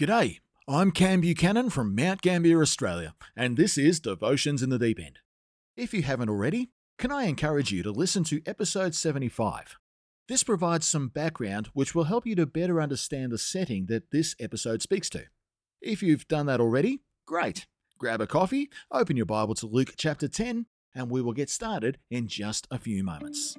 G'day, 0.00 0.40
I'm 0.66 0.92
Cam 0.92 1.20
Buchanan 1.20 1.68
from 1.68 1.94
Mount 1.94 2.22
Gambier, 2.22 2.62
Australia, 2.62 3.14
and 3.36 3.58
this 3.58 3.76
is 3.76 4.00
Devotions 4.00 4.62
in 4.62 4.70
the 4.70 4.78
Deep 4.78 4.98
End. 4.98 5.18
If 5.76 5.92
you 5.92 6.00
haven't 6.00 6.30
already, 6.30 6.70
can 6.96 7.12
I 7.12 7.24
encourage 7.24 7.70
you 7.70 7.82
to 7.82 7.90
listen 7.90 8.24
to 8.24 8.40
episode 8.46 8.94
75? 8.94 9.76
This 10.26 10.42
provides 10.42 10.88
some 10.88 11.08
background 11.08 11.68
which 11.74 11.94
will 11.94 12.04
help 12.04 12.26
you 12.26 12.34
to 12.36 12.46
better 12.46 12.80
understand 12.80 13.30
the 13.30 13.36
setting 13.36 13.88
that 13.90 14.10
this 14.10 14.34
episode 14.40 14.80
speaks 14.80 15.10
to. 15.10 15.24
If 15.82 16.02
you've 16.02 16.26
done 16.28 16.46
that 16.46 16.62
already, 16.62 17.02
great. 17.26 17.66
Grab 17.98 18.22
a 18.22 18.26
coffee, 18.26 18.70
open 18.90 19.18
your 19.18 19.26
Bible 19.26 19.54
to 19.56 19.66
Luke 19.66 19.92
chapter 19.98 20.28
10, 20.28 20.64
and 20.94 21.10
we 21.10 21.20
will 21.20 21.34
get 21.34 21.50
started 21.50 21.98
in 22.10 22.26
just 22.26 22.66
a 22.70 22.78
few 22.78 23.04
moments. 23.04 23.54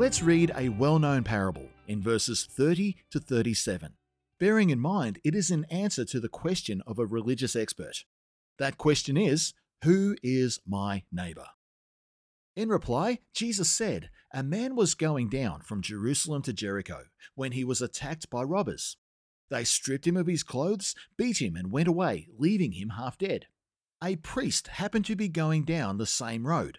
Let's 0.00 0.22
read 0.22 0.50
a 0.56 0.70
well 0.70 0.98
known 0.98 1.24
parable 1.24 1.68
in 1.86 2.00
verses 2.00 2.48
30 2.50 2.96
to 3.10 3.20
37, 3.20 3.96
bearing 4.38 4.70
in 4.70 4.80
mind 4.80 5.20
it 5.24 5.34
is 5.34 5.50
an 5.50 5.66
answer 5.70 6.06
to 6.06 6.18
the 6.18 6.28
question 6.30 6.82
of 6.86 6.98
a 6.98 7.04
religious 7.04 7.54
expert. 7.54 8.06
That 8.58 8.78
question 8.78 9.18
is 9.18 9.52
Who 9.84 10.16
is 10.22 10.58
my 10.66 11.02
neighbor? 11.12 11.48
In 12.56 12.70
reply, 12.70 13.18
Jesus 13.34 13.68
said, 13.68 14.08
A 14.32 14.42
man 14.42 14.74
was 14.74 14.94
going 14.94 15.28
down 15.28 15.60
from 15.60 15.82
Jerusalem 15.82 16.40
to 16.44 16.54
Jericho 16.54 17.02
when 17.34 17.52
he 17.52 17.62
was 17.62 17.82
attacked 17.82 18.30
by 18.30 18.42
robbers. 18.42 18.96
They 19.50 19.64
stripped 19.64 20.06
him 20.06 20.16
of 20.16 20.28
his 20.28 20.42
clothes, 20.42 20.94
beat 21.18 21.42
him, 21.42 21.56
and 21.56 21.70
went 21.70 21.88
away, 21.88 22.26
leaving 22.38 22.72
him 22.72 22.88
half 22.96 23.18
dead. 23.18 23.48
A 24.02 24.16
priest 24.16 24.68
happened 24.68 25.04
to 25.04 25.14
be 25.14 25.28
going 25.28 25.66
down 25.66 25.98
the 25.98 26.06
same 26.06 26.46
road 26.46 26.78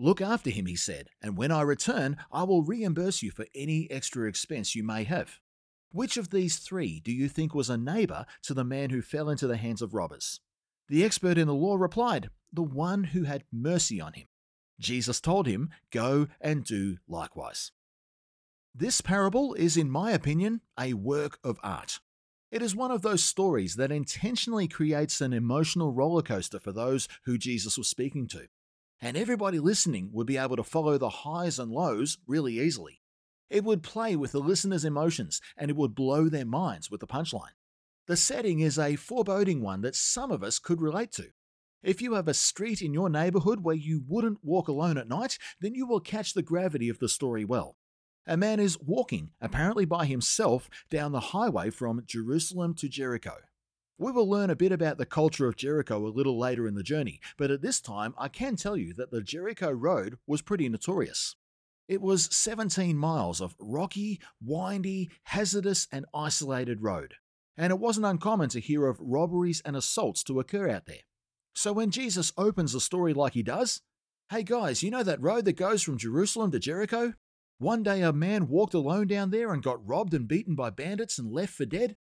Look 0.00 0.20
after 0.20 0.48
him, 0.48 0.66
he 0.66 0.76
said, 0.76 1.08
and 1.20 1.36
when 1.36 1.50
I 1.50 1.62
return, 1.62 2.18
I 2.30 2.44
will 2.44 2.62
reimburse 2.62 3.20
you 3.20 3.32
for 3.32 3.46
any 3.52 3.90
extra 3.90 4.28
expense 4.28 4.76
you 4.76 4.84
may 4.84 5.02
have. 5.02 5.40
Which 5.90 6.16
of 6.16 6.30
these 6.30 6.58
three 6.58 7.00
do 7.00 7.10
you 7.10 7.28
think 7.28 7.52
was 7.52 7.68
a 7.68 7.76
neighbor 7.76 8.24
to 8.44 8.54
the 8.54 8.62
man 8.62 8.90
who 8.90 9.02
fell 9.02 9.28
into 9.28 9.48
the 9.48 9.56
hands 9.56 9.82
of 9.82 9.94
robbers? 9.94 10.38
The 10.88 11.04
expert 11.04 11.36
in 11.36 11.48
the 11.48 11.54
law 11.54 11.74
replied, 11.74 12.30
The 12.52 12.62
one 12.62 13.04
who 13.04 13.24
had 13.24 13.42
mercy 13.52 14.00
on 14.00 14.12
him. 14.12 14.28
Jesus 14.78 15.20
told 15.20 15.48
him, 15.48 15.68
Go 15.90 16.28
and 16.40 16.62
do 16.62 16.98
likewise. 17.08 17.72
This 18.72 19.00
parable 19.00 19.54
is, 19.54 19.76
in 19.76 19.90
my 19.90 20.12
opinion, 20.12 20.60
a 20.78 20.94
work 20.94 21.40
of 21.42 21.58
art. 21.64 21.98
It 22.52 22.62
is 22.62 22.76
one 22.76 22.92
of 22.92 23.02
those 23.02 23.24
stories 23.24 23.74
that 23.74 23.90
intentionally 23.90 24.68
creates 24.68 25.20
an 25.20 25.32
emotional 25.32 25.92
roller 25.92 26.22
coaster 26.22 26.60
for 26.60 26.70
those 26.70 27.08
who 27.24 27.36
Jesus 27.36 27.76
was 27.76 27.88
speaking 27.88 28.28
to 28.28 28.46
and 29.00 29.16
everybody 29.16 29.58
listening 29.58 30.10
would 30.12 30.26
be 30.26 30.36
able 30.36 30.56
to 30.56 30.64
follow 30.64 30.98
the 30.98 31.08
highs 31.08 31.58
and 31.58 31.70
lows 31.70 32.18
really 32.26 32.58
easily. 32.58 33.00
It 33.50 33.64
would 33.64 33.82
play 33.82 34.16
with 34.16 34.32
the 34.32 34.40
listener's 34.40 34.84
emotions 34.84 35.40
and 35.56 35.70
it 35.70 35.76
would 35.76 35.94
blow 35.94 36.28
their 36.28 36.44
minds 36.44 36.90
with 36.90 37.00
the 37.00 37.06
punchline. 37.06 37.54
The 38.06 38.16
setting 38.16 38.60
is 38.60 38.78
a 38.78 38.96
foreboding 38.96 39.62
one 39.62 39.82
that 39.82 39.94
some 39.94 40.30
of 40.30 40.42
us 40.42 40.58
could 40.58 40.80
relate 40.80 41.12
to. 41.12 41.28
If 41.82 42.02
you 42.02 42.14
have 42.14 42.26
a 42.26 42.34
street 42.34 42.82
in 42.82 42.92
your 42.92 43.08
neighborhood 43.08 43.60
where 43.62 43.76
you 43.76 44.02
wouldn't 44.08 44.42
walk 44.42 44.68
alone 44.68 44.98
at 44.98 45.08
night, 45.08 45.38
then 45.60 45.74
you 45.74 45.86
will 45.86 46.00
catch 46.00 46.34
the 46.34 46.42
gravity 46.42 46.88
of 46.88 46.98
the 46.98 47.08
story 47.08 47.44
well. 47.44 47.76
A 48.26 48.36
man 48.36 48.60
is 48.60 48.78
walking, 48.78 49.30
apparently 49.40 49.84
by 49.84 50.04
himself, 50.04 50.68
down 50.90 51.12
the 51.12 51.20
highway 51.20 51.70
from 51.70 52.02
Jerusalem 52.04 52.74
to 52.74 52.88
Jericho. 52.88 53.36
We 54.00 54.12
will 54.12 54.30
learn 54.30 54.48
a 54.48 54.54
bit 54.54 54.70
about 54.70 54.96
the 54.96 55.06
culture 55.06 55.48
of 55.48 55.56
Jericho 55.56 56.06
a 56.06 56.08
little 56.08 56.38
later 56.38 56.68
in 56.68 56.76
the 56.76 56.84
journey, 56.84 57.20
but 57.36 57.50
at 57.50 57.62
this 57.62 57.80
time 57.80 58.14
I 58.16 58.28
can 58.28 58.54
tell 58.54 58.76
you 58.76 58.94
that 58.94 59.10
the 59.10 59.20
Jericho 59.20 59.72
Road 59.72 60.18
was 60.24 60.40
pretty 60.40 60.68
notorious. 60.68 61.34
It 61.88 62.00
was 62.00 62.28
17 62.30 62.96
miles 62.96 63.40
of 63.40 63.56
rocky, 63.58 64.20
windy, 64.40 65.10
hazardous, 65.24 65.88
and 65.90 66.06
isolated 66.14 66.80
road, 66.80 67.14
and 67.56 67.72
it 67.72 67.80
wasn't 67.80 68.06
uncommon 68.06 68.50
to 68.50 68.60
hear 68.60 68.86
of 68.86 69.00
robberies 69.00 69.62
and 69.64 69.74
assaults 69.74 70.22
to 70.24 70.38
occur 70.38 70.70
out 70.70 70.86
there. 70.86 71.02
So 71.56 71.72
when 71.72 71.90
Jesus 71.90 72.32
opens 72.36 72.72
the 72.72 72.80
story 72.80 73.12
like 73.14 73.32
he 73.32 73.42
does, 73.42 73.82
hey 74.30 74.44
guys, 74.44 74.80
you 74.80 74.92
know 74.92 75.02
that 75.02 75.20
road 75.20 75.44
that 75.46 75.54
goes 75.54 75.82
from 75.82 75.98
Jerusalem 75.98 76.52
to 76.52 76.60
Jericho? 76.60 77.14
One 77.58 77.82
day 77.82 78.02
a 78.02 78.12
man 78.12 78.46
walked 78.46 78.74
alone 78.74 79.08
down 79.08 79.30
there 79.30 79.52
and 79.52 79.60
got 79.60 79.84
robbed 79.84 80.14
and 80.14 80.28
beaten 80.28 80.54
by 80.54 80.70
bandits 80.70 81.18
and 81.18 81.32
left 81.32 81.54
for 81.54 81.64
dead. 81.64 81.96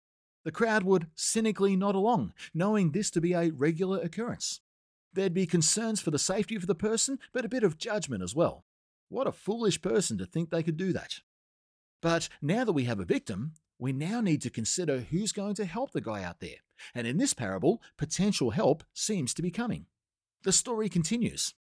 The 0.45 0.51
crowd 0.51 0.83
would 0.83 1.07
cynically 1.15 1.75
nod 1.75 1.95
along, 1.95 2.33
knowing 2.53 2.91
this 2.91 3.11
to 3.11 3.19
be 3.19 3.33
a 3.33 3.49
regular 3.49 3.99
occurrence. 3.99 4.61
There'd 5.11 5.33
be 5.33 5.47
concerns 5.47 5.99
for 5.99 6.11
the 6.11 6.19
safety 6.19 6.55
of 6.55 6.67
the 6.67 6.75
person, 6.75 7.19
but 7.33 7.43
a 7.43 7.49
bit 7.49 7.63
of 7.63 7.77
judgment 7.77 8.21
as 8.21 8.35
well. 8.35 8.63
What 9.09 9.27
a 9.27 9.31
foolish 9.31 9.81
person 9.81 10.17
to 10.19 10.25
think 10.25 10.49
they 10.49 10.63
could 10.63 10.77
do 10.77 10.93
that. 10.93 11.21
But 12.01 12.29
now 12.41 12.63
that 12.63 12.73
we 12.73 12.83
have 12.83 12.99
a 12.99 13.05
victim, 13.05 13.53
we 13.79 13.91
now 13.91 14.21
need 14.21 14.41
to 14.43 14.49
consider 14.49 14.99
who's 14.99 15.31
going 15.31 15.55
to 15.55 15.65
help 15.65 15.91
the 15.91 16.01
guy 16.01 16.23
out 16.23 16.39
there. 16.39 16.57
And 16.93 17.07
in 17.07 17.17
this 17.17 17.33
parable, 17.33 17.81
potential 17.97 18.51
help 18.51 18.83
seems 18.93 19.33
to 19.33 19.41
be 19.41 19.51
coming. 19.51 19.87
The 20.43 20.51
story 20.51 20.89
continues. 20.89 21.55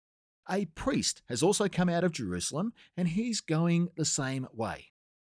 A 0.50 0.66
priest 0.66 1.22
has 1.30 1.42
also 1.42 1.70
come 1.70 1.88
out 1.88 2.04
of 2.04 2.12
Jerusalem, 2.12 2.74
and 2.98 3.08
he's 3.08 3.40
going 3.40 3.90
the 3.96 4.04
same 4.04 4.48
way. 4.52 4.93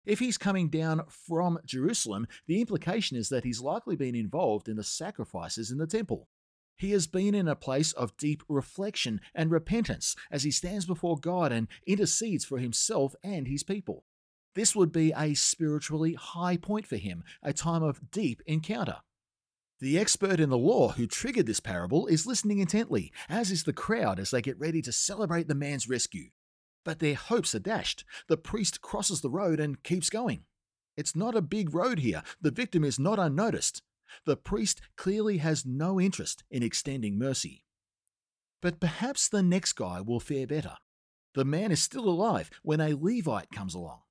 If 0.07 0.19
he's 0.19 0.38
coming 0.38 0.69
down 0.69 1.03
from 1.09 1.59
Jerusalem, 1.66 2.28
the 2.47 2.62
implication 2.62 3.18
is 3.18 3.28
that 3.28 3.44
he's 3.44 3.59
likely 3.59 3.97
been 3.97 4.16
involved 4.16 4.69
in 4.69 4.78
the 4.78 4.84
sacrifices 4.84 5.69
in 5.69 5.79
the 5.79 5.85
temple. 5.85 6.29
He 6.78 6.91
has 6.91 7.07
been 7.07 7.35
in 7.35 7.50
a 7.50 7.57
place 7.57 7.91
of 7.91 8.16
deep 8.16 8.41
reflection 8.47 9.19
and 9.35 9.51
repentance 9.51 10.16
as 10.31 10.44
he 10.44 10.51
stands 10.51 10.85
before 10.85 11.17
God 11.17 11.51
and 11.51 11.67
intercedes 11.85 12.46
for 12.46 12.57
himself 12.57 13.16
and 13.22 13.50
his 13.50 13.63
people. 13.63 14.06
This 14.56 14.73
would 14.78 14.94
be 14.94 15.12
a 15.12 15.34
spiritually 15.34 16.13
high 16.13 16.56
point 16.56 16.88
for 16.88 16.96
him, 16.96 17.25
a 17.44 17.51
time 17.51 17.84
of 17.84 18.09
deep 18.09 18.41
encounter. 18.46 19.00
The 19.81 20.00
expert 20.00 20.40
in 20.40 20.50
the 20.50 20.57
law 20.57 20.94
who 20.94 21.06
triggered 21.06 21.47
this 21.47 21.59
parable 21.59 22.07
is 22.07 22.25
listening 22.25 22.59
intently, 22.59 23.12
as 23.28 23.51
is 23.51 23.66
the 23.66 23.73
crowd 23.73 24.22
as 24.22 24.31
they 24.31 24.41
get 24.41 24.57
ready 24.57 24.81
to 24.84 24.91
celebrate 24.94 25.50
the 25.50 25.53
man's 25.53 25.90
rescue. 25.90 26.29
But 26.88 27.00
their 27.00 27.16
hopes 27.16 27.53
are 27.53 27.59
dashed. 27.59 28.06
The 28.30 28.38
priest 28.38 28.80
crosses 28.80 29.20
the 29.20 29.30
road 29.30 29.59
and 29.59 29.84
keeps 29.84 30.09
going. 30.09 30.46
It's 30.96 31.18
not 31.18 31.36
a 31.36 31.42
big 31.42 31.75
road 31.75 32.00
here. 32.00 32.24
The 32.40 32.50
victim 32.50 32.86
is 32.86 32.98
not 32.98 33.20
unnoticed. 33.20 33.81
The 34.25 34.38
priest 34.38 34.80
clearly 34.96 35.40
has 35.40 35.66
no 35.66 36.00
interest 36.00 36.46
in 36.50 36.64
extending 36.64 37.20
mercy. 37.20 37.66
But 38.61 38.79
perhaps 38.79 39.28
the 39.28 39.44
next 39.44 39.73
guy 39.73 40.00
will 40.00 40.22
fare 40.22 40.47
better. 40.47 40.78
The 41.35 41.44
man 41.44 41.73
is 41.73 41.84
still 41.84 42.08
alive 42.08 42.50
when 42.64 42.79
a 42.79 42.94
Levite 42.94 43.52
comes 43.52 43.76
along. 43.76 44.03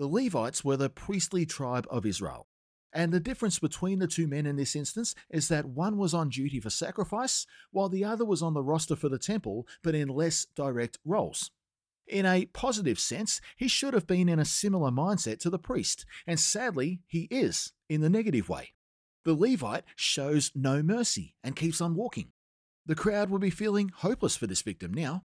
The 0.00 0.08
Levites 0.08 0.64
were 0.64 0.76
the 0.76 0.90
priestly 0.90 1.46
tribe 1.46 1.86
of 1.88 2.04
Israel. 2.04 2.48
And 2.92 3.12
the 3.12 3.20
difference 3.20 3.60
between 3.60 4.00
the 4.00 4.08
two 4.08 4.26
men 4.26 4.44
in 4.44 4.56
this 4.56 4.74
instance 4.74 5.14
is 5.30 5.46
that 5.50 5.66
one 5.66 5.98
was 5.98 6.12
on 6.12 6.30
duty 6.30 6.58
for 6.58 6.70
sacrifice, 6.70 7.46
while 7.70 7.88
the 7.88 8.04
other 8.04 8.24
was 8.24 8.42
on 8.42 8.54
the 8.54 8.62
roster 8.64 8.96
for 8.96 9.08
the 9.08 9.20
temple, 9.20 9.68
but 9.84 9.94
in 9.94 10.08
less 10.08 10.46
direct 10.56 10.98
roles. 11.04 11.52
In 12.06 12.26
a 12.26 12.46
positive 12.46 12.98
sense, 12.98 13.40
he 13.56 13.68
should 13.68 13.94
have 13.94 14.06
been 14.06 14.28
in 14.28 14.38
a 14.38 14.44
similar 14.44 14.90
mindset 14.90 15.38
to 15.40 15.50
the 15.50 15.58
priest, 15.58 16.04
and 16.26 16.38
sadly, 16.38 17.00
he 17.06 17.28
is 17.30 17.72
in 17.88 18.02
the 18.02 18.10
negative 18.10 18.48
way. 18.48 18.72
The 19.24 19.32
Levite 19.32 19.84
shows 19.96 20.52
no 20.54 20.82
mercy 20.82 21.34
and 21.42 21.56
keeps 21.56 21.80
on 21.80 21.94
walking. 21.94 22.32
The 22.84 22.94
crowd 22.94 23.30
will 23.30 23.38
be 23.38 23.50
feeling 23.50 23.90
hopeless 23.94 24.36
for 24.36 24.46
this 24.46 24.60
victim 24.60 24.92
now. 24.92 25.24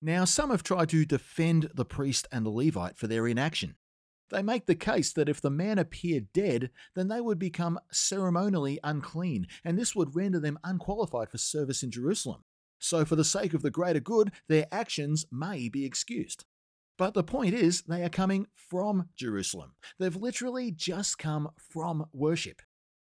Now, 0.00 0.24
some 0.24 0.50
have 0.50 0.62
tried 0.62 0.90
to 0.90 1.04
defend 1.04 1.70
the 1.74 1.84
priest 1.84 2.28
and 2.30 2.46
the 2.46 2.50
Levite 2.50 2.96
for 2.96 3.08
their 3.08 3.26
inaction. 3.26 3.74
They 4.30 4.42
make 4.42 4.66
the 4.66 4.74
case 4.74 5.12
that 5.12 5.28
if 5.28 5.40
the 5.40 5.50
man 5.50 5.78
appeared 5.78 6.32
dead, 6.32 6.70
then 6.94 7.08
they 7.08 7.20
would 7.20 7.38
become 7.38 7.80
ceremonially 7.90 8.78
unclean, 8.84 9.46
and 9.64 9.78
this 9.78 9.96
would 9.96 10.14
render 10.14 10.38
them 10.38 10.58
unqualified 10.62 11.30
for 11.30 11.38
service 11.38 11.82
in 11.82 11.90
Jerusalem. 11.90 12.44
So, 12.78 13.04
for 13.04 13.16
the 13.16 13.24
sake 13.24 13.54
of 13.54 13.62
the 13.62 13.70
greater 13.70 14.00
good, 14.00 14.32
their 14.48 14.66
actions 14.70 15.26
may 15.30 15.68
be 15.68 15.84
excused. 15.84 16.44
But 16.98 17.14
the 17.14 17.24
point 17.24 17.54
is, 17.54 17.82
they 17.82 18.02
are 18.02 18.08
coming 18.08 18.46
from 18.54 19.08
Jerusalem. 19.16 19.74
They've 19.98 20.16
literally 20.16 20.70
just 20.70 21.18
come 21.18 21.50
from 21.56 22.06
worship. 22.12 22.62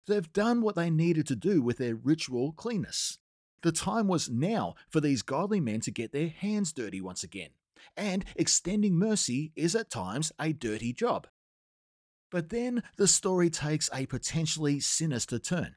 They've 0.07 0.31
done 0.31 0.61
what 0.61 0.75
they 0.75 0.89
needed 0.89 1.27
to 1.27 1.35
do 1.35 1.61
with 1.61 1.77
their 1.77 1.95
ritual 1.95 2.53
cleanness. 2.53 3.17
The 3.61 3.71
time 3.71 4.07
was 4.07 4.29
now 4.29 4.75
for 4.89 5.01
these 5.01 5.21
godly 5.21 5.59
men 5.59 5.81
to 5.81 5.91
get 5.91 6.11
their 6.11 6.29
hands 6.29 6.71
dirty 6.73 7.01
once 7.01 7.23
again 7.23 7.49
and 7.95 8.25
extending 8.35 8.95
mercy 8.95 9.51
is 9.55 9.75
at 9.75 9.89
times 9.89 10.31
a 10.39 10.53
dirty 10.53 10.93
job. 10.93 11.27
But 12.29 12.49
then 12.49 12.83
the 12.97 13.07
story 13.07 13.49
takes 13.49 13.89
a 13.93 14.05
potentially 14.05 14.79
sinister 14.79 15.39
turn. 15.39 15.75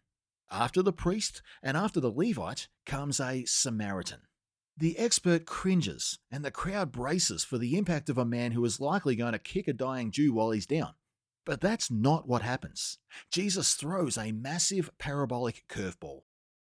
After 0.50 0.82
the 0.82 0.92
priest 0.92 1.42
and 1.62 1.76
after 1.76 2.00
the 2.00 2.10
Levite 2.10 2.68
comes 2.84 3.20
a 3.20 3.44
Samaritan. 3.44 4.22
The 4.76 4.98
expert 4.98 5.46
cringes, 5.46 6.18
and 6.30 6.44
the 6.44 6.50
crowd 6.50 6.90
braces 6.90 7.44
for 7.44 7.58
the 7.58 7.76
impact 7.76 8.08
of 8.08 8.18
a 8.18 8.24
man 8.24 8.52
who 8.52 8.64
is 8.64 8.80
likely 8.80 9.14
going 9.14 9.32
to 9.32 9.38
kick 9.38 9.68
a 9.68 9.72
dying 9.72 10.10
Jew 10.10 10.32
while 10.32 10.50
he's 10.50 10.66
down. 10.66 10.94
But 11.44 11.60
that's 11.60 11.90
not 11.90 12.26
what 12.26 12.42
happens. 12.42 12.98
Jesus 13.30 13.74
throws 13.74 14.16
a 14.16 14.32
massive 14.32 14.90
parabolic 14.98 15.64
curveball. 15.68 16.22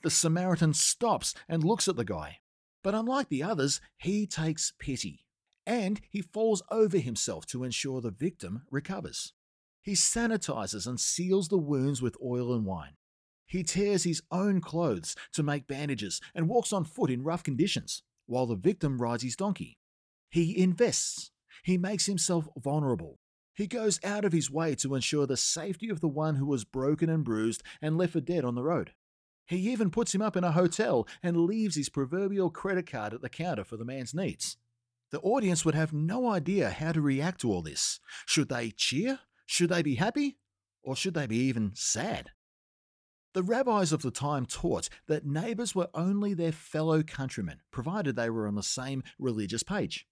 The 0.02 0.10
Samaritan 0.10 0.74
stops 0.74 1.34
and 1.48 1.64
looks 1.64 1.88
at 1.88 1.96
the 1.96 2.04
guy, 2.04 2.40
but 2.82 2.94
unlike 2.94 3.28
the 3.28 3.42
others, 3.42 3.80
he 3.96 4.26
takes 4.26 4.72
pity. 4.78 5.24
And 5.66 6.00
he 6.10 6.20
falls 6.20 6.62
over 6.70 6.98
himself 6.98 7.46
to 7.46 7.64
ensure 7.64 8.00
the 8.00 8.10
victim 8.10 8.62
recovers. 8.70 9.32
He 9.82 9.92
sanitizes 9.92 10.86
and 10.86 11.00
seals 11.00 11.48
the 11.48 11.58
wounds 11.58 12.02
with 12.02 12.16
oil 12.22 12.54
and 12.54 12.66
wine. 12.66 12.96
He 13.46 13.62
tears 13.62 14.04
his 14.04 14.22
own 14.30 14.60
clothes 14.60 15.14
to 15.32 15.42
make 15.42 15.66
bandages 15.66 16.20
and 16.34 16.48
walks 16.48 16.72
on 16.72 16.84
foot 16.84 17.10
in 17.10 17.22
rough 17.22 17.42
conditions, 17.42 18.02
while 18.26 18.46
the 18.46 18.56
victim 18.56 19.00
rides 19.00 19.22
his 19.22 19.36
donkey. 19.36 19.78
He 20.30 20.58
invests. 20.58 21.30
He 21.62 21.78
makes 21.78 22.06
himself 22.06 22.48
vulnerable. 22.56 23.18
He 23.54 23.66
goes 23.66 24.00
out 24.02 24.24
of 24.24 24.32
his 24.32 24.50
way 24.50 24.74
to 24.76 24.94
ensure 24.94 25.26
the 25.26 25.36
safety 25.36 25.88
of 25.88 26.00
the 26.00 26.08
one 26.08 26.36
who 26.36 26.46
was 26.46 26.64
broken 26.64 27.08
and 27.08 27.24
bruised 27.24 27.62
and 27.80 27.96
left 27.96 28.14
for 28.14 28.20
dead 28.20 28.44
on 28.44 28.56
the 28.56 28.64
road. 28.64 28.92
He 29.46 29.70
even 29.70 29.90
puts 29.90 30.14
him 30.14 30.22
up 30.22 30.36
in 30.36 30.44
a 30.44 30.52
hotel 30.52 31.06
and 31.22 31.36
leaves 31.36 31.76
his 31.76 31.88
proverbial 31.88 32.50
credit 32.50 32.90
card 32.90 33.14
at 33.14 33.20
the 33.20 33.28
counter 33.28 33.62
for 33.62 33.76
the 33.76 33.84
man's 33.84 34.14
needs. 34.14 34.56
The 35.10 35.20
audience 35.20 35.64
would 35.64 35.74
have 35.74 35.92
no 35.92 36.28
idea 36.28 36.70
how 36.70 36.92
to 36.92 37.00
react 37.00 37.42
to 37.42 37.52
all 37.52 37.62
this. 37.62 38.00
Should 38.26 38.48
they 38.48 38.70
cheer? 38.70 39.20
Should 39.46 39.68
they 39.68 39.82
be 39.82 39.96
happy? 39.96 40.38
Or 40.82 40.96
should 40.96 41.14
they 41.14 41.26
be 41.26 41.36
even 41.36 41.72
sad? 41.74 42.30
The 43.34 43.42
rabbis 43.42 43.92
of 43.92 44.02
the 44.02 44.10
time 44.10 44.46
taught 44.46 44.88
that 45.06 45.26
neighbours 45.26 45.74
were 45.74 45.90
only 45.92 46.34
their 46.34 46.52
fellow 46.52 47.02
countrymen, 47.02 47.60
provided 47.70 48.16
they 48.16 48.30
were 48.30 48.46
on 48.46 48.54
the 48.54 48.62
same 48.62 49.02
religious 49.18 49.62
page. 49.62 50.06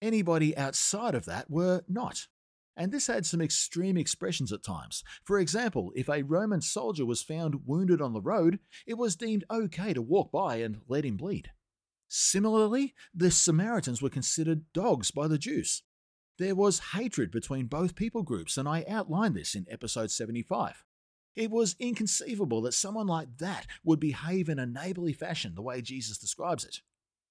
Anybody 0.00 0.56
outside 0.56 1.14
of 1.14 1.24
that 1.24 1.50
were 1.50 1.82
not 1.88 2.28
and 2.76 2.92
this 2.92 3.06
had 3.06 3.24
some 3.24 3.40
extreme 3.40 3.96
expressions 3.96 4.52
at 4.52 4.62
times. 4.62 5.02
For 5.24 5.38
example, 5.38 5.92
if 5.96 6.08
a 6.08 6.22
Roman 6.22 6.60
soldier 6.60 7.06
was 7.06 7.22
found 7.22 7.66
wounded 7.66 8.02
on 8.02 8.12
the 8.12 8.20
road, 8.20 8.58
it 8.86 8.94
was 8.94 9.16
deemed 9.16 9.44
okay 9.50 9.94
to 9.94 10.02
walk 10.02 10.30
by 10.30 10.56
and 10.56 10.80
let 10.86 11.04
him 11.04 11.16
bleed. 11.16 11.50
Similarly, 12.08 12.94
the 13.14 13.30
Samaritans 13.30 14.02
were 14.02 14.10
considered 14.10 14.72
dogs 14.72 15.10
by 15.10 15.26
the 15.26 15.38
Jews. 15.38 15.82
There 16.38 16.54
was 16.54 16.90
hatred 16.92 17.30
between 17.30 17.66
both 17.66 17.96
people 17.96 18.22
groups, 18.22 18.58
and 18.58 18.68
I 18.68 18.84
outlined 18.88 19.34
this 19.34 19.54
in 19.54 19.66
episode 19.70 20.10
75. 20.10 20.84
It 21.36 21.50
was 21.50 21.76
inconceivable 21.78 22.62
that 22.62 22.72
someone 22.72 23.06
like 23.06 23.36
that 23.38 23.66
would 23.84 24.00
behave 24.00 24.48
in 24.48 24.58
a 24.58 24.66
neighborly 24.66 25.12
fashion 25.12 25.54
the 25.54 25.62
way 25.62 25.82
Jesus 25.82 26.16
describes 26.16 26.64
it. 26.64 26.80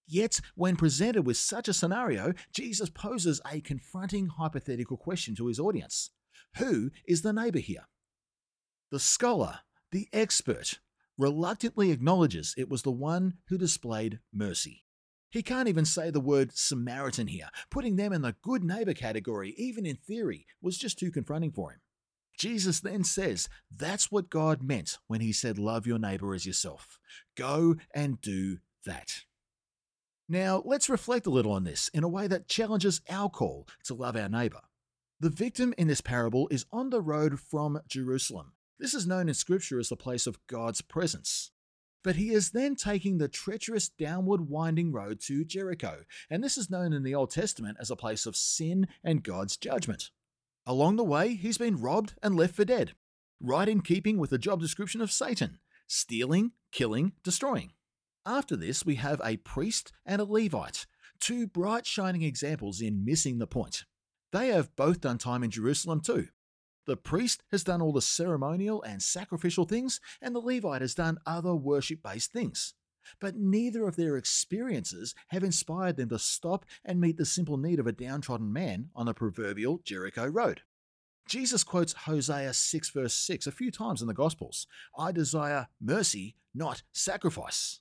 Yet, 0.07 0.39
when 0.53 0.75
presented 0.75 1.25
with 1.25 1.37
such 1.37 1.67
a 1.67 1.73
scenario, 1.73 2.33
Jesus 2.53 2.91
poses 2.91 3.41
a 3.51 3.59
confronting 3.61 4.27
hypothetical 4.27 4.97
question 4.97 5.35
to 5.35 5.47
his 5.47 5.59
audience 5.59 6.11
Who 6.57 6.91
is 7.07 7.23
the 7.23 7.33
neighbor 7.33 7.57
here? 7.59 7.87
The 8.91 8.99
scholar, 8.99 9.61
the 9.91 10.07
expert, 10.13 10.79
reluctantly 11.17 11.91
acknowledges 11.91 12.53
it 12.55 12.69
was 12.69 12.83
the 12.83 12.91
one 12.91 13.39
who 13.47 13.57
displayed 13.57 14.19
mercy. 14.31 14.83
He 15.31 15.41
can't 15.41 15.67
even 15.67 15.85
say 15.85 16.11
the 16.11 16.21
word 16.21 16.55
Samaritan 16.55 17.27
here. 17.27 17.49
Putting 17.71 17.95
them 17.95 18.13
in 18.13 18.21
the 18.21 18.35
good 18.43 18.63
neighbor 18.63 18.93
category, 18.93 19.55
even 19.57 19.85
in 19.85 19.95
theory, 19.95 20.45
was 20.61 20.77
just 20.77 20.99
too 20.99 21.11
confronting 21.11 21.51
for 21.51 21.71
him. 21.71 21.79
Jesus 22.37 22.79
then 22.79 23.03
says 23.03 23.49
that's 23.75 24.11
what 24.11 24.29
God 24.29 24.61
meant 24.61 24.97
when 25.07 25.21
he 25.21 25.31
said, 25.31 25.57
Love 25.57 25.87
your 25.87 25.99
neighbor 25.99 26.33
as 26.33 26.45
yourself. 26.45 26.99
Go 27.35 27.75
and 27.93 28.19
do 28.21 28.57
that. 28.85 29.23
Now, 30.27 30.63
let's 30.65 30.89
reflect 30.89 31.27
a 31.27 31.31
little 31.31 31.51
on 31.51 31.63
this 31.63 31.89
in 31.89 32.03
a 32.03 32.09
way 32.09 32.27
that 32.27 32.47
challenges 32.47 33.01
our 33.09 33.29
call 33.29 33.67
to 33.83 33.93
love 33.93 34.15
our 34.15 34.29
neighbour. 34.29 34.61
The 35.19 35.29
victim 35.29 35.73
in 35.77 35.87
this 35.87 36.01
parable 36.01 36.47
is 36.49 36.65
on 36.71 36.89
the 36.89 37.01
road 37.01 37.39
from 37.39 37.79
Jerusalem. 37.87 38.53
This 38.79 38.93
is 38.93 39.07
known 39.07 39.29
in 39.29 39.35
Scripture 39.35 39.79
as 39.79 39.89
the 39.89 39.95
place 39.95 40.27
of 40.27 40.45
God's 40.47 40.81
presence. 40.81 41.51
But 42.03 42.17
he 42.17 42.31
is 42.31 42.51
then 42.51 42.75
taking 42.75 43.17
the 43.17 43.27
treacherous 43.27 43.87
downward 43.87 44.49
winding 44.49 44.91
road 44.91 45.19
to 45.21 45.45
Jericho, 45.45 46.03
and 46.29 46.43
this 46.43 46.57
is 46.57 46.69
known 46.69 46.93
in 46.93 47.03
the 47.03 47.15
Old 47.15 47.31
Testament 47.31 47.77
as 47.79 47.89
a 47.89 47.95
place 47.95 48.25
of 48.25 48.35
sin 48.35 48.87
and 49.03 49.23
God's 49.23 49.57
judgment. 49.57 50.11
Along 50.67 50.95
the 50.95 51.03
way, 51.03 51.35
he's 51.35 51.59
been 51.59 51.77
robbed 51.77 52.15
and 52.23 52.35
left 52.35 52.55
for 52.55 52.65
dead, 52.65 52.93
right 53.39 53.67
in 53.67 53.81
keeping 53.81 54.17
with 54.17 54.31
the 54.31 54.37
job 54.37 54.59
description 54.59 55.01
of 55.01 55.11
Satan 55.11 55.59
stealing, 55.87 56.51
killing, 56.71 57.13
destroying. 57.23 57.71
After 58.25 58.55
this, 58.55 58.83
we 58.83 58.95
have 58.95 59.21
a 59.23 59.37
priest 59.37 59.91
and 60.03 60.19
a 60.19 60.25
Levite, 60.25 60.87
two 61.19 61.45
bright 61.45 61.85
shining 61.85 62.23
examples 62.23 62.81
in 62.81 63.05
missing 63.05 63.37
the 63.37 63.45
point. 63.45 63.83
They 64.31 64.47
have 64.47 64.75
both 64.75 65.01
done 65.01 65.19
time 65.19 65.43
in 65.43 65.51
Jerusalem 65.51 66.01
too. 66.01 66.29
The 66.87 66.97
priest 66.97 67.43
has 67.51 67.63
done 67.63 67.81
all 67.81 67.93
the 67.93 68.01
ceremonial 68.01 68.81
and 68.81 69.01
sacrificial 69.01 69.65
things, 69.65 69.99
and 70.21 70.35
the 70.35 70.39
Levite 70.39 70.81
has 70.81 70.95
done 70.95 71.19
other 71.25 71.55
worship 71.55 72.01
based 72.03 72.31
things. 72.31 72.73
But 73.19 73.35
neither 73.35 73.87
of 73.87 73.95
their 73.95 74.17
experiences 74.17 75.15
have 75.29 75.43
inspired 75.43 75.97
them 75.97 76.09
to 76.09 76.19
stop 76.19 76.65
and 76.83 76.99
meet 76.99 77.17
the 77.17 77.25
simple 77.25 77.57
need 77.57 77.79
of 77.79 77.87
a 77.87 77.91
downtrodden 77.91 78.51
man 78.51 78.89
on 78.95 79.05
the 79.05 79.13
proverbial 79.13 79.81
Jericho 79.83 80.25
road. 80.25 80.61
Jesus 81.27 81.63
quotes 81.63 81.93
Hosea 81.93 82.53
6, 82.53 82.89
verse 82.91 83.13
6 83.13 83.47
a 83.47 83.51
few 83.51 83.71
times 83.71 84.01
in 84.01 84.07
the 84.07 84.13
Gospels 84.13 84.67
I 84.97 85.11
desire 85.11 85.67
mercy, 85.81 86.35
not 86.53 86.83
sacrifice. 86.93 87.79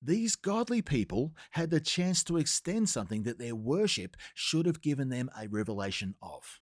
These 0.00 0.36
godly 0.36 0.82
people 0.82 1.32
had 1.52 1.70
the 1.70 1.80
chance 1.80 2.22
to 2.24 2.36
extend 2.36 2.90
something 2.90 3.22
that 3.22 3.38
their 3.38 3.54
worship 3.56 4.16
should 4.34 4.66
have 4.66 4.82
given 4.82 5.08
them 5.08 5.30
a 5.38 5.48
revelation 5.48 6.14
of. 6.22 6.60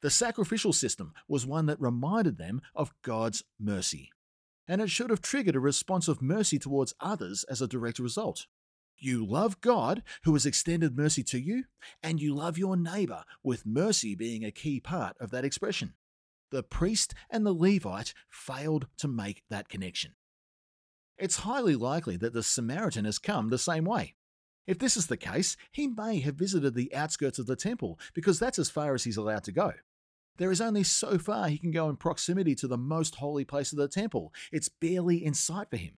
The 0.00 0.10
sacrificial 0.10 0.72
system 0.72 1.12
was 1.28 1.44
one 1.44 1.66
that 1.66 1.80
reminded 1.80 2.38
them 2.38 2.62
of 2.74 2.94
God's 3.02 3.44
mercy, 3.60 4.10
and 4.68 4.80
it 4.80 4.90
should 4.90 5.10
have 5.10 5.22
triggered 5.22 5.56
a 5.56 5.60
response 5.60 6.06
of 6.06 6.22
mercy 6.22 6.58
towards 6.58 6.94
others 7.00 7.44
as 7.44 7.60
a 7.60 7.66
direct 7.66 7.98
result. 7.98 8.46
You 8.98 9.24
love 9.24 9.60
God, 9.60 10.02
who 10.24 10.34
has 10.34 10.44
extended 10.44 10.96
mercy 10.96 11.22
to 11.24 11.40
you, 11.40 11.64
and 12.02 12.20
you 12.20 12.34
love 12.34 12.58
your 12.58 12.76
neighbor, 12.76 13.24
with 13.42 13.66
mercy 13.66 14.14
being 14.14 14.44
a 14.44 14.50
key 14.50 14.80
part 14.80 15.16
of 15.18 15.30
that 15.30 15.44
expression. 15.44 15.94
The 16.50 16.62
priest 16.62 17.14
and 17.30 17.46
the 17.46 17.54
Levite 17.54 18.14
failed 18.28 18.86
to 18.98 19.08
make 19.08 19.42
that 19.50 19.68
connection 19.68 20.14
it's 21.18 21.38
highly 21.38 21.74
likely 21.74 22.16
that 22.16 22.32
the 22.32 22.42
Samaritan 22.42 23.04
has 23.04 23.18
come 23.18 23.48
the 23.48 23.58
same 23.58 23.84
way. 23.84 24.14
If 24.66 24.78
this 24.78 24.96
is 24.96 25.06
the 25.06 25.16
case, 25.16 25.56
he 25.72 25.88
may 25.88 26.20
have 26.20 26.34
visited 26.34 26.74
the 26.74 26.94
outskirts 26.94 27.38
of 27.38 27.46
the 27.46 27.56
temple 27.56 27.98
because 28.14 28.38
that's 28.38 28.58
as 28.58 28.70
far 28.70 28.94
as 28.94 29.04
he's 29.04 29.16
allowed 29.16 29.44
to 29.44 29.52
go. 29.52 29.72
There 30.38 30.52
is 30.52 30.60
only 30.60 30.84
so 30.84 31.18
far 31.18 31.48
he 31.48 31.58
can 31.58 31.72
go 31.72 31.88
in 31.88 31.96
proximity 31.96 32.54
to 32.56 32.68
the 32.68 32.78
most 32.78 33.16
holy 33.16 33.44
place 33.44 33.72
of 33.72 33.78
the 33.78 33.88
temple. 33.88 34.32
It's 34.52 34.68
barely 34.68 35.24
in 35.24 35.34
sight 35.34 35.68
for 35.68 35.76
him. 35.76 35.98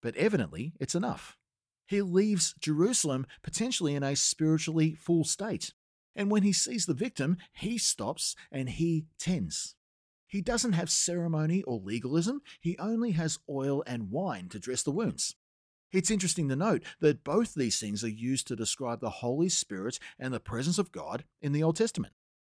But 0.00 0.16
evidently, 0.16 0.72
it's 0.80 0.94
enough. 0.94 1.36
He 1.86 2.00
leaves 2.00 2.54
Jerusalem 2.60 3.26
potentially 3.42 3.94
in 3.94 4.04
a 4.04 4.14
spiritually 4.14 4.94
full 4.94 5.24
state. 5.24 5.74
And 6.14 6.30
when 6.30 6.44
he 6.44 6.52
sees 6.52 6.86
the 6.86 6.94
victim, 6.94 7.36
he 7.52 7.78
stops 7.78 8.36
and 8.50 8.68
he 8.68 9.06
tends. 9.18 9.74
He 10.28 10.40
doesn't 10.40 10.74
have 10.74 10.90
ceremony 10.90 11.62
or 11.64 11.80
legalism, 11.80 12.42
he 12.60 12.78
only 12.78 13.10
has 13.12 13.40
oil 13.48 13.82
and 13.86 14.12
wine 14.12 14.48
to 14.50 14.60
dress 14.60 14.84
the 14.84 14.92
wounds. 14.92 15.34
It's 15.92 16.10
interesting 16.10 16.48
to 16.48 16.56
note 16.56 16.84
that 17.00 17.24
both 17.24 17.54
these 17.54 17.80
things 17.80 18.04
are 18.04 18.08
used 18.08 18.46
to 18.46 18.56
describe 18.56 19.00
the 19.00 19.10
Holy 19.10 19.48
Spirit 19.48 19.98
and 20.20 20.32
the 20.32 20.38
presence 20.38 20.78
of 20.78 20.92
God 20.92 21.24
in 21.42 21.50
the 21.50 21.64
Old 21.64 21.74
Testament. 21.74 22.12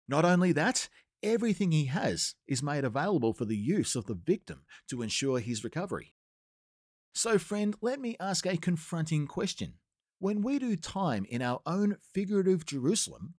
Not 0.07 0.23
only 0.23 0.53
that, 0.53 0.87
everything 1.23 1.71
he 1.71 1.85
has 1.85 2.35
is 2.47 2.63
made 2.63 2.83
available 2.83 3.33
for 3.33 3.45
the 3.45 3.57
use 3.57 3.95
of 3.95 4.05
the 4.05 4.15
victim 4.15 4.63
to 4.89 5.01
ensure 5.01 5.39
his 5.39 5.63
recovery. 5.63 6.13
So, 7.13 7.37
friend, 7.37 7.75
let 7.81 7.99
me 7.99 8.17
ask 8.19 8.45
a 8.45 8.57
confronting 8.57 9.25
question. 9.25 9.75
When 10.19 10.41
we 10.41 10.59
do 10.59 10.75
time 10.75 11.25
in 11.29 11.41
our 11.41 11.61
own 11.65 11.97
figurative 12.13 12.65
Jerusalem, 12.65 13.35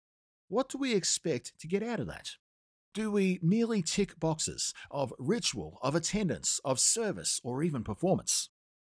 what 0.49 0.68
do 0.68 0.78
we 0.78 0.95
expect 0.95 1.52
to 1.61 1.68
get 1.68 1.83
out 1.83 2.00
of 2.00 2.06
that? 2.06 2.30
Do 2.95 3.11
we 3.11 3.38
merely 3.42 3.83
tick 3.83 4.18
boxes 4.18 4.73
of 4.90 5.12
ritual, 5.18 5.78
of 5.83 5.95
attendance, 5.95 6.61
of 6.64 6.80
service, 6.80 7.40
or 7.45 7.62
even 7.62 7.85
performance? 7.85 8.49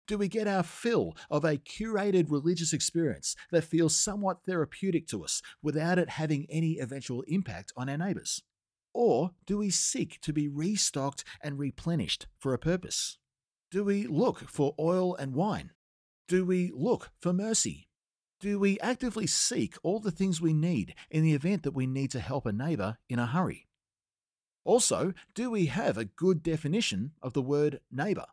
Do 0.08 0.18
we 0.18 0.28
get 0.28 0.48
our 0.48 0.64
fill 0.64 1.16
of 1.30 1.46
a 1.46 1.58
curated 1.58 2.32
religious 2.32 2.74
experience 2.74 3.36
that 3.52 3.64
feels 3.64 3.96
somewhat 3.96 4.44
therapeutic 4.46 5.08
to 5.10 5.24
us 5.24 5.42
without 5.62 6.00
it 6.00 6.10
having 6.10 6.48
any 6.50 6.80
eventual 6.80 7.24
impact 7.28 7.72
on 7.78 7.88
our 7.90 7.98
neighbours? 7.98 8.42
Or 8.94 9.32
do 9.46 9.58
we 9.58 9.70
seek 9.70 10.20
to 10.22 10.34
be 10.34 10.48
restocked 10.48 11.24
and 11.42 11.58
replenished 11.58 12.28
for 12.38 12.54
a 12.54 12.60
purpose? 12.60 13.18
Do 13.70 13.84
we 13.84 14.06
look 14.06 14.50
for 14.50 14.76
oil 14.80 15.16
and 15.16 15.34
wine? 15.34 15.72
Do 16.28 16.46
we 16.46 16.72
look 16.74 17.12
for 17.20 17.32
mercy? 17.34 17.88
Do 18.40 18.60
we 18.60 18.80
actively 18.80 19.28
seek 19.28 19.76
all 19.84 20.00
the 20.00 20.12
things 20.12 20.42
we 20.42 20.54
need 20.54 20.96
in 21.10 21.24
the 21.24 21.34
event 21.34 21.64
that 21.64 21.76
we 21.76 21.86
need 21.86 22.12
to 22.12 22.20
help 22.20 22.46
a 22.46 22.52
neighbour 22.52 22.98
in 23.08 23.20
a 23.20 23.28
hurry? 23.28 23.68
Also, 24.64 25.14
do 25.34 25.50
we 25.50 25.68
have 25.68 25.98
a 25.98 26.06
good 26.06 26.44
definition 26.44 27.12
of 27.22 27.34
the 27.34 27.42
word 27.42 27.80
neighbour? 27.92 28.26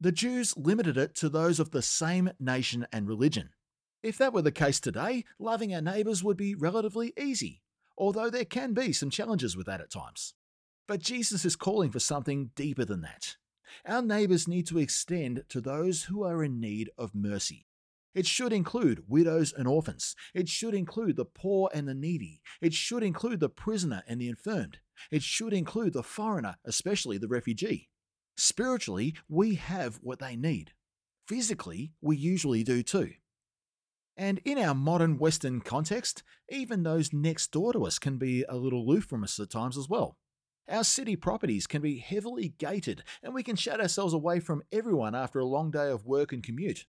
The 0.00 0.12
Jews 0.12 0.56
limited 0.56 0.96
it 0.96 1.14
to 1.16 1.28
those 1.28 1.60
of 1.60 1.70
the 1.70 1.82
same 1.82 2.30
nation 2.40 2.86
and 2.92 3.06
religion. 3.06 3.50
If 4.02 4.18
that 4.18 4.32
were 4.32 4.42
the 4.42 4.50
case 4.50 4.80
today, 4.80 5.24
loving 5.38 5.74
our 5.74 5.80
neighbours 5.80 6.24
would 6.24 6.36
be 6.36 6.54
relatively 6.54 7.12
easy, 7.16 7.62
although 7.96 8.30
there 8.30 8.44
can 8.44 8.74
be 8.74 8.92
some 8.92 9.10
challenges 9.10 9.56
with 9.56 9.66
that 9.66 9.80
at 9.80 9.90
times. 9.90 10.34
But 10.88 11.00
Jesus 11.00 11.44
is 11.44 11.56
calling 11.56 11.90
for 11.90 12.00
something 12.00 12.50
deeper 12.54 12.84
than 12.84 13.02
that. 13.02 13.36
Our 13.86 14.02
neighbours 14.02 14.46
need 14.46 14.66
to 14.66 14.78
extend 14.78 15.44
to 15.48 15.60
those 15.60 16.04
who 16.04 16.24
are 16.24 16.44
in 16.44 16.60
need 16.60 16.90
of 16.98 17.14
mercy. 17.14 17.66
It 18.14 18.26
should 18.26 18.52
include 18.52 19.04
widows 19.08 19.54
and 19.56 19.66
orphans. 19.66 20.14
It 20.34 20.48
should 20.48 20.74
include 20.74 21.16
the 21.16 21.24
poor 21.24 21.70
and 21.72 21.88
the 21.88 21.94
needy. 21.94 22.42
It 22.60 22.74
should 22.74 23.02
include 23.02 23.40
the 23.40 23.48
prisoner 23.48 24.02
and 24.06 24.20
the 24.20 24.28
infirmed. 24.28 24.78
It 25.10 25.22
should 25.22 25.54
include 25.54 25.94
the 25.94 26.02
foreigner, 26.02 26.56
especially 26.64 27.16
the 27.16 27.28
refugee. 27.28 27.88
Spiritually, 28.36 29.14
we 29.28 29.54
have 29.54 29.98
what 30.02 30.18
they 30.18 30.36
need. 30.36 30.72
Physically, 31.26 31.92
we 32.02 32.16
usually 32.16 32.62
do 32.62 32.82
too. 32.82 33.12
And 34.16 34.40
in 34.44 34.58
our 34.58 34.74
modern 34.74 35.18
Western 35.18 35.60
context, 35.60 36.22
even 36.48 36.82
those 36.82 37.12
next 37.12 37.50
door 37.50 37.72
to 37.72 37.86
us 37.86 37.98
can 37.98 38.18
be 38.18 38.44
a 38.48 38.56
little 38.56 38.82
aloof 38.82 39.04
from 39.04 39.24
us 39.24 39.40
at 39.40 39.50
times 39.50 39.78
as 39.78 39.88
well. 39.88 40.16
Our 40.68 40.84
city 40.84 41.16
properties 41.16 41.66
can 41.66 41.82
be 41.82 41.98
heavily 41.98 42.54
gated, 42.58 43.02
and 43.22 43.34
we 43.34 43.42
can 43.42 43.56
shut 43.56 43.80
ourselves 43.80 44.14
away 44.14 44.38
from 44.38 44.62
everyone 44.70 45.14
after 45.14 45.38
a 45.38 45.46
long 45.46 45.70
day 45.70 45.90
of 45.90 46.06
work 46.06 46.32
and 46.32 46.42
commute. 46.42 46.86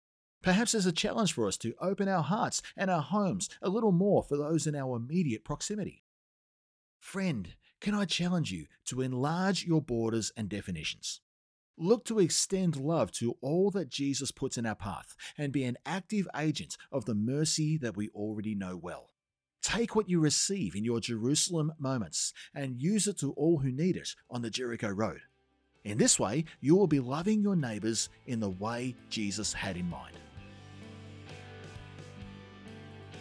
Perhaps 0.41 0.71
there's 0.71 0.85
a 0.85 0.91
challenge 0.91 1.33
for 1.33 1.47
us 1.47 1.57
to 1.57 1.73
open 1.81 2.07
our 2.07 2.23
hearts 2.23 2.61
and 2.77 2.89
our 2.89 3.01
homes 3.01 3.49
a 3.61 3.69
little 3.69 3.91
more 3.91 4.23
for 4.23 4.37
those 4.37 4.67
in 4.67 4.75
our 4.75 4.95
immediate 4.95 5.43
proximity. 5.43 6.03
Friend, 6.99 7.53
can 7.81 7.93
I 7.93 8.05
challenge 8.05 8.51
you 8.51 8.67
to 8.85 9.01
enlarge 9.01 9.65
your 9.65 9.81
borders 9.81 10.31
and 10.37 10.47
definitions? 10.49 11.21
Look 11.79 12.05
to 12.05 12.17
extend 12.17 12.75
love 12.75 13.11
to 13.13 13.37
all 13.39 13.69
that 13.71 13.89
Jesus 13.89 14.31
puts 14.31 14.57
in 14.57 14.65
our 14.65 14.75
path 14.75 15.15
and 15.37 15.53
be 15.53 15.63
an 15.63 15.77
active 15.85 16.27
agent 16.35 16.75
of 16.91 17.05
the 17.05 17.13
mercy 17.13 17.77
that 17.77 17.95
we 17.95 18.09
already 18.09 18.55
know 18.55 18.75
well. 18.75 19.11
Take 19.61 19.95
what 19.95 20.09
you 20.09 20.19
receive 20.19 20.75
in 20.75 20.83
your 20.83 20.99
Jerusalem 20.99 21.73
moments 21.77 22.33
and 22.55 22.81
use 22.81 23.05
it 23.05 23.19
to 23.19 23.31
all 23.33 23.59
who 23.59 23.71
need 23.71 23.95
it 23.95 24.15
on 24.27 24.41
the 24.41 24.49
Jericho 24.49 24.89
Road. 24.89 25.19
In 25.83 25.99
this 25.99 26.19
way, 26.19 26.45
you 26.61 26.75
will 26.75 26.87
be 26.87 26.99
loving 26.99 27.41
your 27.41 27.55
neighbours 27.55 28.09
in 28.25 28.39
the 28.39 28.49
way 28.49 28.95
Jesus 29.11 29.53
had 29.53 29.77
in 29.77 29.87
mind. 29.87 30.15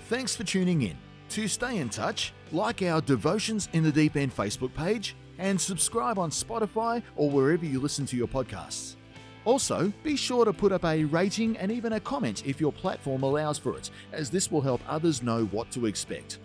Thanks 0.08 0.34
for 0.34 0.44
tuning 0.44 0.80
in. 0.80 0.96
To 1.30 1.46
stay 1.46 1.76
in 1.76 1.90
touch, 1.90 2.32
like 2.52 2.82
our 2.82 3.02
Devotions 3.02 3.68
in 3.74 3.82
the 3.82 3.92
Deep 3.92 4.16
End 4.16 4.34
Facebook 4.34 4.72
page 4.74 5.14
and 5.38 5.60
subscribe 5.60 6.18
on 6.18 6.30
Spotify 6.30 7.02
or 7.16 7.30
wherever 7.30 7.64
you 7.64 7.80
listen 7.80 8.06
to 8.06 8.16
your 8.16 8.28
podcasts. 8.28 8.96
Also, 9.44 9.92
be 10.02 10.16
sure 10.16 10.44
to 10.44 10.52
put 10.52 10.72
up 10.72 10.84
a 10.84 11.04
rating 11.04 11.56
and 11.58 11.70
even 11.70 11.92
a 11.94 12.00
comment 12.00 12.44
if 12.46 12.60
your 12.60 12.72
platform 12.72 13.22
allows 13.22 13.58
for 13.58 13.76
it, 13.76 13.90
as 14.12 14.28
this 14.28 14.50
will 14.50 14.60
help 14.60 14.80
others 14.88 15.22
know 15.22 15.44
what 15.46 15.70
to 15.70 15.86
expect. 15.86 16.40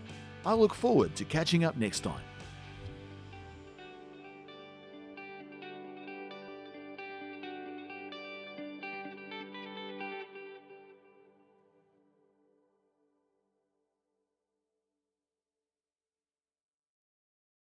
I 0.46 0.54
look 0.54 0.74
forward 0.74 1.16
to 1.16 1.26
catching 1.26 1.64
up 1.64 1.78
next 1.78 2.02
time. 2.02 2.22